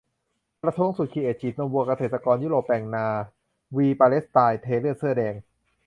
[0.61, 3.07] ประท้วงสุด 'ครีเอท': ฉีดนมวัว-เกษตรกรยุโรป แต่งนา'
[3.75, 5.33] วี-ปาเลสไตน์ เทเลือด-เสื้อแดง